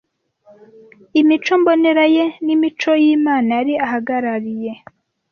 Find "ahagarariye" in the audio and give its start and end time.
3.85-4.71